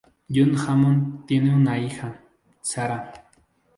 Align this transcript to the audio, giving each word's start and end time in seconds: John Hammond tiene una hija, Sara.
John 0.31 0.55
Hammond 0.57 1.27
tiene 1.27 1.53
una 1.55 1.77
hija, 1.77 2.19
Sara. 2.59 3.29